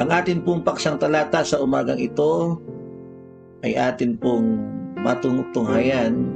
[0.00, 2.58] Ang atin pong paksang talata sa umagang ito
[3.62, 4.58] ay atin pong
[5.02, 6.30] matungtunghayan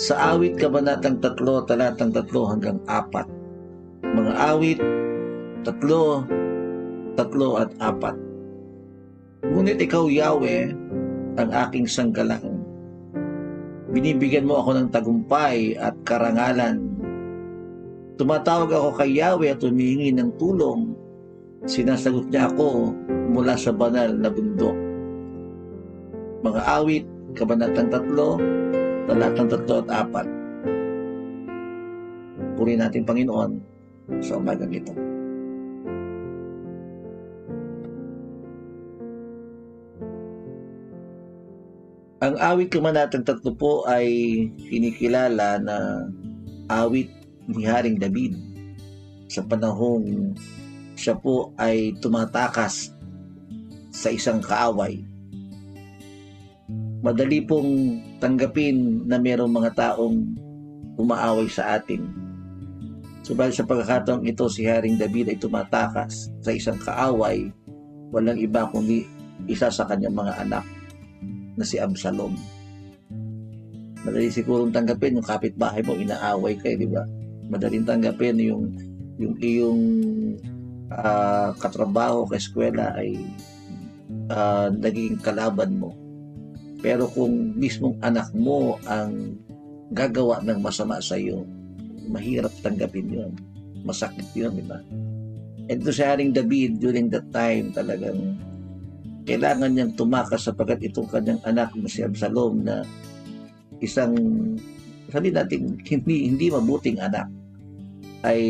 [0.00, 3.28] sa awit kabanatang tatlo, talatang tatlo hanggang apat.
[4.00, 4.80] Mga awit,
[5.66, 6.24] tatlo,
[7.14, 8.16] tatlo at apat.
[9.44, 10.72] Ngunit ikaw, Yahweh,
[11.36, 12.64] ang aking sanggalang.
[13.90, 16.80] Binibigyan mo ako ng tagumpay at karangalan.
[18.16, 20.89] Tumatawag ako kay Yahweh at humihingi ng tulong.
[21.68, 22.96] Sinasagot niya ako
[23.28, 24.72] mula sa banal na bundok.
[26.40, 27.04] Mga awit,
[27.36, 28.40] kabanatang tatlo,
[29.04, 30.26] talatang tatlo at apat.
[32.56, 33.60] Puri natin Panginoon
[34.24, 34.96] sa umagang ito.
[42.24, 44.08] Ang awit kabanatang tatlo po ay
[44.64, 46.08] kinikilala na
[46.72, 47.12] awit
[47.52, 48.32] ni Haring David
[49.28, 50.32] sa panahong
[51.00, 52.92] siya po ay tumatakas
[53.88, 55.00] sa isang kaaway.
[57.00, 60.36] Madali pong tanggapin na mayroong mga taong
[61.00, 62.04] umaaway sa atin.
[63.24, 67.48] Subalit sa pagkakataong ito, si Haring David ay tumatakas sa isang kaaway,
[68.12, 69.08] walang iba kundi
[69.48, 70.64] isa sa kanyang mga anak
[71.56, 72.36] na si Absalom.
[74.04, 77.08] Madali sigurong tanggapin yung kapitbahay mo, inaaway kayo, di ba?
[77.48, 78.68] Madaling tanggapin yung
[79.20, 79.82] yung iyong
[80.90, 83.18] uh, katrabaho, kaeskwela ay
[84.30, 85.94] uh, naging kalaban mo.
[86.80, 89.36] Pero kung mismong anak mo ang
[89.92, 91.44] gagawa ng masama sa iyo,
[92.08, 93.32] mahirap tanggapin yun.
[93.84, 94.80] Masakit yun, di ba?
[95.70, 98.34] And to si Haring David during that time talagang
[99.22, 102.82] kailangan niyang tumakas sapagkat itong kanyang anak na si Absalom na
[103.78, 104.18] isang
[105.14, 107.30] sabi natin hindi hindi mabuting anak
[108.26, 108.42] ay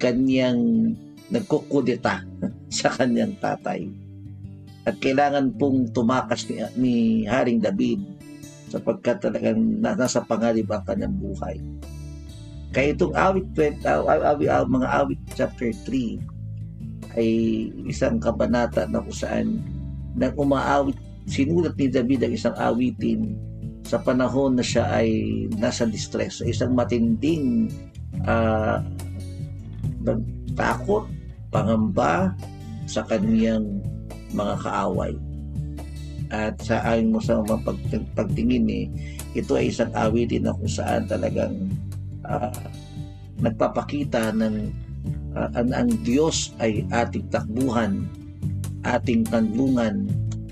[0.00, 0.92] kanyang
[1.30, 2.24] nagkukudeta
[2.80, 3.86] sa kanyang tatay.
[4.88, 6.94] At kailangan pong tumakas ni, ni
[7.28, 8.00] Haring David
[8.72, 11.60] sapagkat talagang nasa pangalib ang kanyang buhay.
[12.70, 17.28] Kaya itong awit, mga awit chapter 3 ay
[17.90, 19.58] isang kabanata na kung saan
[20.14, 20.94] nang umaawit,
[21.26, 23.34] sinulat ni David ang isang awitin
[23.86, 25.10] sa panahon na siya ay
[25.58, 27.70] nasa distress, sa isang matinding
[28.26, 28.78] uh,
[30.56, 31.06] takot,
[31.50, 32.34] pangamba
[32.86, 33.80] sa kaniyang
[34.34, 35.14] mga kaaway.
[36.30, 37.78] At sa ayon mo sa mga pag,
[38.14, 38.86] pagtingin eh,
[39.34, 41.74] ito ay isang awitin na kung saan talagang
[42.26, 42.54] uh,
[43.42, 44.70] nagpapakita ng
[45.34, 48.06] uh, ang, ang Diyos ay ating takbuhan,
[48.86, 50.06] ating kanlungan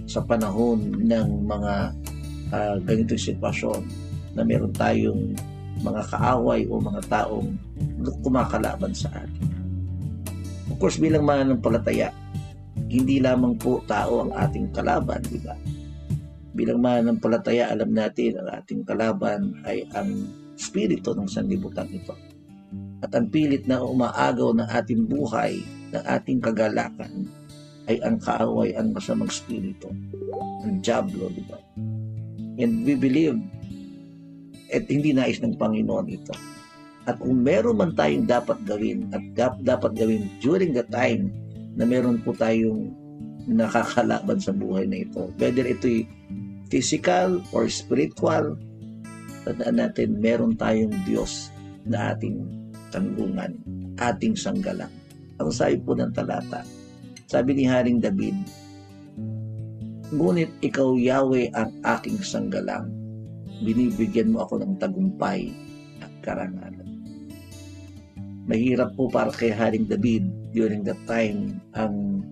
[0.09, 1.75] sa panahon ng mga
[2.51, 3.83] uh, ganitong sitwasyon
[4.35, 5.37] na meron tayong
[5.83, 7.49] mga kaaway o mga taong
[8.23, 9.49] kumakalaban sa atin.
[10.69, 12.13] Of course, bilang mananampalataya,
[12.89, 15.57] hindi lamang po tao ang ating kalaban, di ba?
[16.55, 20.29] Bilang mananampalataya, alam natin ang ating kalaban ay ang
[20.59, 22.15] spirito ng sanlibutan ito.
[23.03, 25.63] At ang pilit na umaagaw ng ating buhay,
[25.95, 27.31] ng ating kagalakan,
[27.89, 29.89] ay ang kaaway, ang masamang spirito,
[30.67, 31.57] ang Diablo, di ba?
[32.59, 33.39] And we believe
[34.73, 36.35] at hindi nais ng Panginoon ito.
[37.09, 39.23] At kung meron man tayong dapat gawin at
[39.65, 41.33] dapat gawin during the time
[41.79, 42.93] na meron po tayong
[43.49, 46.05] nakakalaban sa buhay na ito, whether ito'y
[46.69, 48.61] physical or spiritual,
[49.49, 51.49] tandaan natin, meron tayong Diyos
[51.89, 52.45] na ating
[52.93, 53.57] tanggungan,
[53.97, 54.93] ating sanggalang.
[55.41, 56.61] Ang sabi po ng talata,
[57.25, 58.37] sabi ni Haring David,
[60.09, 62.89] Ngunit ikaw, Yahweh, ang aking sanggalang,
[63.63, 65.51] binibigyan mo ako ng tagumpay
[66.03, 66.89] at karangalan.
[68.49, 70.25] Mahirap po para kay Haring David
[70.57, 72.25] during that time ang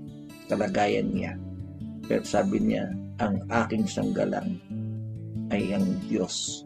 [0.48, 1.36] kalagayan niya.
[2.06, 2.88] Pero sabi niya,
[3.20, 4.56] ang aking sanggalang
[5.52, 6.64] ay ang Diyos.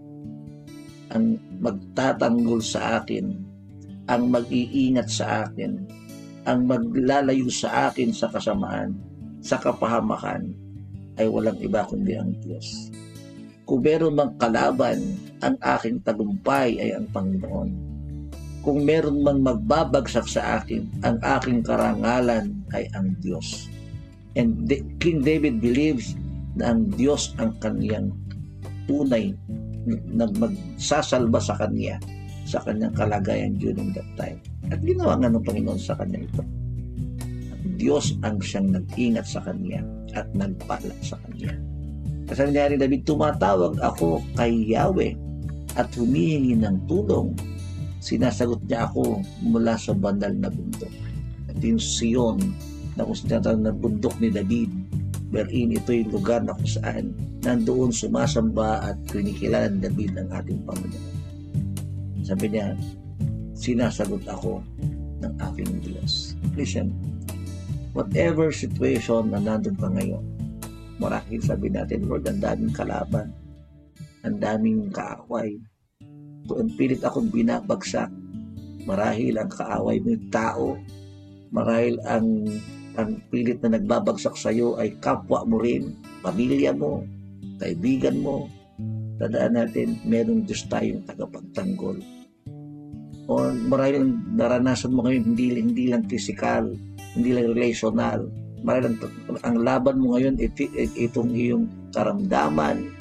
[1.11, 3.35] Ang magtatanggol sa akin,
[4.07, 5.83] ang mag-iingat sa akin,
[6.47, 8.95] ang maglalayo sa akin sa kasamaan,
[9.43, 10.55] sa kapahamakan,
[11.19, 12.95] ay walang iba kundi ang Diyos.
[13.71, 14.99] Kung meron mang kalaban,
[15.47, 17.71] ang aking tagumpay ay ang Panginoon.
[18.67, 23.71] Kung meron mang magbabagsak sa akin, ang aking karangalan ay ang Diyos.
[24.35, 24.67] And
[24.99, 26.19] King David believes
[26.59, 28.11] na ang Diyos ang kaniyang
[28.91, 29.39] tunay
[29.87, 32.03] na magsasalba sa kanya
[32.51, 34.43] sa kanyang kalagayan during that time.
[34.75, 36.43] At ginawa nga ng Panginoon sa kanya ito.
[37.55, 39.87] Ang Diyos ang siyang nag-ingat sa kanya
[40.19, 41.70] at nagpala sa kanya.
[42.31, 45.19] Kasi nangyari David, tumatawag ako kay Yahweh
[45.75, 47.35] at humihingi ng tulong.
[47.99, 50.95] Sinasagot niya ako mula sa bandal na bundok.
[51.51, 52.39] At yung Sion
[52.95, 54.71] na kung saan na bundok ni David
[55.35, 60.63] wherein ito yung lugar na kung saan nandoon sumasamba at kinikilala ni David ang ating
[60.63, 61.15] Panginoon.
[62.23, 62.79] Sabi niya,
[63.59, 64.63] sinasagot ako
[65.19, 66.39] ng aking Diyos.
[66.55, 66.95] Listen,
[67.91, 70.40] whatever situation na nandun ka ngayon,
[71.01, 73.33] marahil sabi natin, Lord, ang daming kalaban,
[74.21, 75.57] ang daming kaaway.
[76.45, 78.13] Kung pilit akong binabagsak,
[78.85, 80.77] marahil ang kaaway mo yung tao,
[81.51, 82.45] marahil ang
[82.99, 87.07] ang pilit na nagbabagsak sa iyo ay kapwa mo rin, pamilya mo,
[87.57, 88.51] kaibigan mo.
[89.21, 92.03] Tandaan natin, merong Diyos tayong tagapagtanggol.
[93.31, 93.33] O
[93.71, 96.75] marahil naranasan mo ngayon, hindi, hindi lang physical,
[97.15, 98.27] hindi lang relational.
[99.47, 101.67] Ang, laban mo ngayon, it, it, itong iyong
[101.97, 102.93] karamdaman,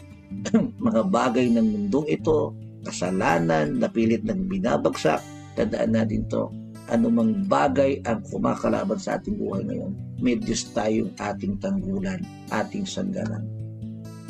[0.87, 2.53] mga bagay ng mundong ito,
[2.87, 5.19] kasalanan, napilit ng binabagsak,
[5.59, 6.47] tandaan natin to,
[6.89, 13.45] anumang bagay ang kumakalaban sa ating buhay ngayon, may Diyos tayong ating tanggulan, ating sanggalan.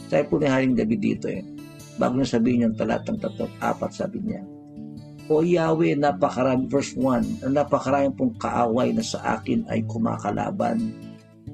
[0.10, 1.46] Sabi po ni Haring David dito eh,
[2.02, 4.42] bago niya sabihin yung talatang tatlong apat, sabi niya,
[5.30, 10.90] O Yahweh, napakarami, verse 1, ang napakaraming pong kaaway na sa akin ay kumakalaban.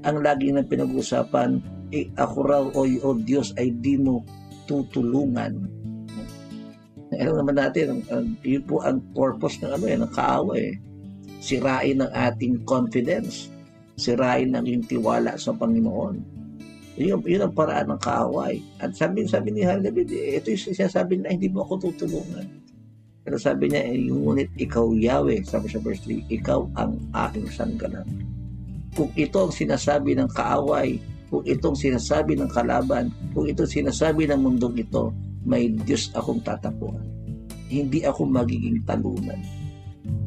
[0.06, 1.50] Ang lagi ng pinag-uusapan,
[1.90, 4.22] eh, ako raw, o, o Diyos, ay di mo
[4.70, 5.54] tutulungan.
[7.16, 10.64] Alam naman natin, ang, yun po ang purpose ng ano eh, ng kaaway.
[10.74, 10.76] Eh
[11.46, 13.54] sirain ang ating confidence,
[14.02, 16.34] sirain ang iyong tiwala sa Panginoon.
[16.98, 18.58] Yun, yun ang paraan ng kaaway.
[18.82, 22.50] At sabi, sabi ni David, eh, ito yung sinasabi na hindi mo ako tutulungan.
[23.22, 27.46] Pero sabi niya, eh, yung ngunit ikaw Yahweh, sabi sa verse 3, ikaw ang aking
[27.52, 28.08] sanggalan.
[28.96, 30.98] Kung ito ang sinasabi ng kaaway,
[31.28, 35.12] kung itong sinasabi ng kalaban, kung ito sinasabi ng mundong ito,
[35.44, 37.04] may Diyos akong tatapuan.
[37.68, 39.42] Hindi ako magiging talunan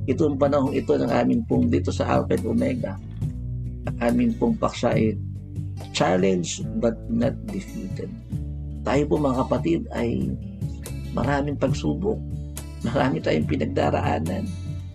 [0.08, 2.96] Itong panahong ito ng amin pong dito sa Alpha Omega,
[4.00, 5.12] amin pong paksa ay
[5.92, 8.08] challenge but not defeated.
[8.88, 10.32] Tayo po mga kapatid ay
[11.12, 12.16] maraming pagsubok,
[12.88, 14.48] marami tayong pinagdaraanan,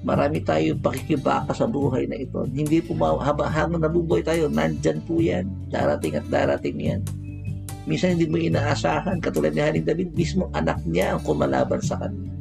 [0.03, 2.44] marami tayong pakikibaka sa buhay na ito.
[2.51, 5.47] Hindi po habang nabubuhay tayo, nandyan po yan.
[5.71, 7.01] Darating at darating yan.
[7.88, 12.31] Minsan hindi mo inaasahan, katulad ni Haring David, mismo anak niya ang kumalaban sa kanya.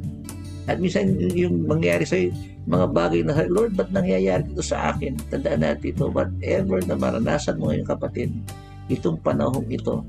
[0.71, 2.15] At minsan yung mangyari sa
[2.63, 5.19] mga bagay na, Lord, ba't nangyayari ito sa akin?
[5.27, 8.31] Tandaan natin ito, whatever na maranasan mo ngayon kapatid,
[8.87, 9.99] itong panahong ito,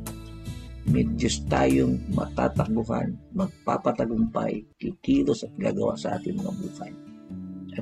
[0.87, 7.14] may Diyos tayong matatakbuhan, magpapatagumpay, kikilos at gagawa sa ating mga buhay.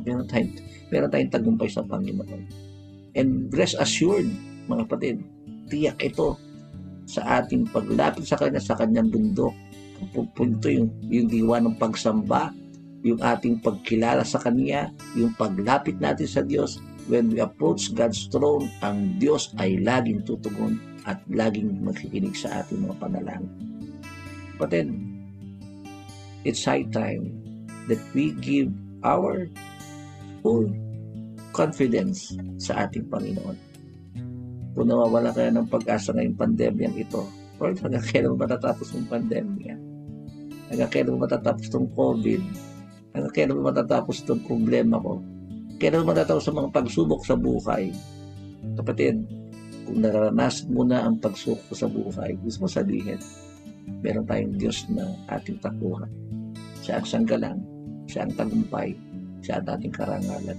[0.00, 0.52] Meron tayong,
[0.88, 2.42] meron tayong tagumpay sa Panginoon.
[3.12, 4.30] And rest assured,
[4.64, 5.16] mga kapatid,
[5.68, 6.40] tiyak ito
[7.04, 9.52] sa ating paglapit sa Kanya, sa Kanyang bundok.
[10.32, 12.50] Punto yung, yung diwa ng pagsamba,
[13.02, 16.80] yung ating pagkilala sa Kanya, yung paglapit natin sa Diyos,
[17.10, 22.86] when we approach God's throne, ang Diyos ay laging tutugon at laging makikinig sa ating
[22.86, 23.50] mga panalangin.
[24.54, 24.70] But
[26.46, 27.34] it's high time
[27.90, 28.70] that we give
[29.02, 29.50] our
[30.42, 30.68] full
[31.54, 33.56] confidence sa ating Panginoon.
[34.72, 37.22] Kung nawawala kaya ng pag-asa ngayong pandemyang ito,
[37.60, 39.74] Lord, hanggang kailan matatapos ng pandemya?
[40.72, 42.42] Hanggang kailan matatapos ng COVID?
[43.12, 45.20] Ano, kailan matatapos itong problema ko?
[45.76, 47.92] Kailan matatapos ang mga pagsubok sa buhay?
[48.80, 49.20] Kapatid,
[49.84, 53.20] kung naranasan mo na ang pagsubok sa buhay, gusto mo sabihin,
[54.00, 56.08] meron tayong Diyos na ating takuhan.
[56.80, 57.60] Siya ang sanggalang,
[58.08, 58.96] siya ang tagumpay,
[59.42, 60.58] siya ang ating karangalan.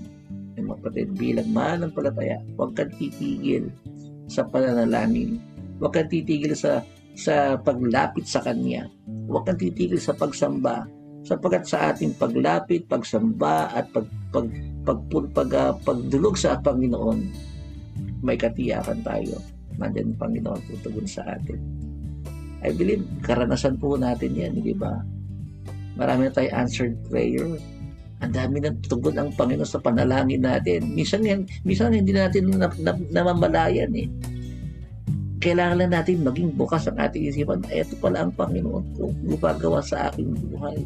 [0.54, 1.50] Ay kapatid, bilang
[1.96, 3.72] palataya, huwag kang titigil
[4.30, 5.42] sa pananalangin.
[5.82, 8.86] Huwag kang titigil sa sa paglapit sa Kanya.
[9.30, 10.86] Huwag kang titigil sa pagsamba
[11.24, 14.48] sapagkat sa ating paglapit, pagsamba at pag, pag,
[14.84, 17.20] pag, pag, pag, uh, pagdulog sa Panginoon,
[18.20, 19.40] may katiyakan tayo.
[19.80, 21.58] Nandiyan ang Panginoon tutugon sa atin.
[22.64, 25.00] I believe, karanasan po natin yan, di ba?
[26.00, 27.48] Marami na tayo answered prayer.
[28.24, 30.96] Ang dami na tugon ang Panginoon sa panalangin natin.
[30.96, 34.08] Minsan, yan, minsan hindi natin na, na, namamalayan eh.
[35.44, 37.60] Kailangan lang natin maging bukas ang ating isipan.
[37.68, 39.12] Ito pala ang Panginoon ko.
[39.28, 40.80] Gumagawa sa aking buhay.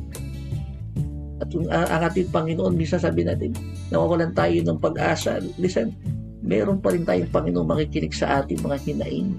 [1.37, 3.53] At yung, uh, ang ating Panginoon, minsan sabi natin,
[3.93, 5.37] nawawalan tayo ng pag-asa.
[5.61, 5.93] Listen,
[6.41, 9.29] meron pa rin tayong Panginoon makikinig sa ating mga hinaing.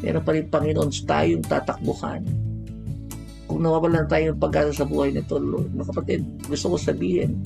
[0.00, 2.47] Meron pa rin Panginoon tayong tatakbuhan.
[3.48, 7.40] Kung nawawalan tayo ng pag-asa sa buhay nito, Lord, mga kapatid, gusto ko sabihin,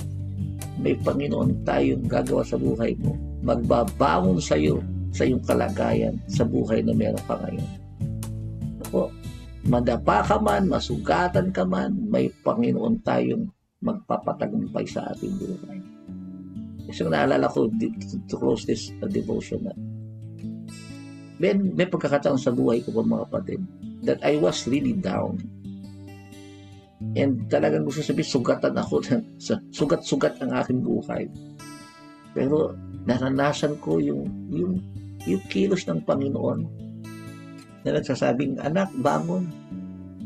[0.82, 3.14] may Panginoon tayong gagawa sa buhay mo.
[3.46, 4.82] Magbabangon sa iyo
[5.14, 7.70] sa iyong kalagayan sa buhay na meron ka ngayon.
[8.90, 9.14] Ako,
[9.70, 13.46] madapa ka man, masugatan ka man, may Panginoon tayong
[13.78, 15.78] magpapatagumpay sa ating buhay.
[16.90, 19.72] Kasi naalala ko to, close this uh, devotion na
[21.42, 23.60] may, may pagkakataon sa buhay ko po mga kapatid
[24.06, 25.42] that I was really down.
[27.12, 29.04] And talagang gusto sabihin, sugatan ako.
[29.76, 31.28] sugat-sugat ang aking buhay.
[32.32, 32.72] Pero
[33.04, 34.80] naranasan ko yung, yung,
[35.28, 36.60] yung kilos ng Panginoon
[37.84, 39.50] na nagsasabing, anak, bangon.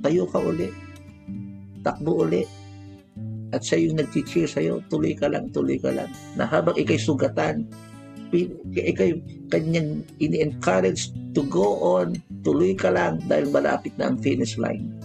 [0.05, 0.71] Tayo ka uli.
[1.83, 2.47] Takbo uli.
[3.51, 6.11] At siya yung nag-cheer sa'yo, tuloy ka lang, tuloy ka lang.
[6.35, 7.67] Na habang ikay sugatan,
[8.75, 14.96] ikay kanyang ini-encourage to go on, tuloy ka lang dahil malapit na ang finish line.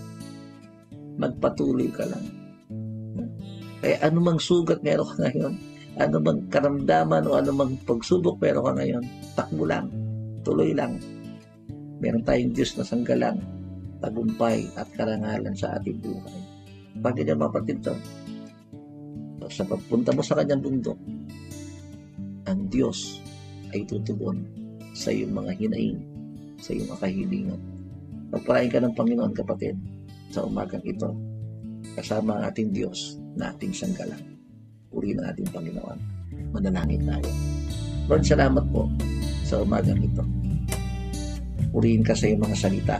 [1.21, 2.25] Magpatuloy ka lang.
[3.81, 5.53] Kaya anumang sugat meron ka ngayon,
[6.01, 9.03] anumang karamdaman o anumang pagsubok meron ka ngayon,
[9.37, 9.89] takbo lang,
[10.41, 10.97] tuloy lang.
[12.01, 13.37] Meron tayong Diyos na sanggalang,
[14.01, 16.39] tagumpay at karangalan sa ating buhay.
[17.01, 17.93] Pag ganyan mga kapatid to,
[19.49, 20.97] sa pagpunta mo sa kanyang bundok,
[22.49, 23.21] ang Diyos
[23.73, 24.41] ay tutugon
[24.93, 25.99] sa iyong mga hinaing,
[26.57, 27.61] sa iyong mga kahilingan.
[28.31, 29.75] Pagpalain ka ng Panginoon, kapatid,
[30.31, 31.11] sa umagang ito,
[31.99, 34.23] kasama ang ating Diyos na ating sanggalang.
[34.87, 35.99] Puri ng ating Panginoon.
[36.55, 37.29] Manalangin tayo.
[38.07, 38.87] Lord, salamat po
[39.43, 40.23] sa umagang ito.
[41.71, 42.97] Purihin ka sa iyong mga salita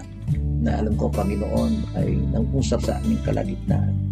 [0.61, 4.10] na alam ko, Panginoon, ay nangusap sa aming kalagitnaan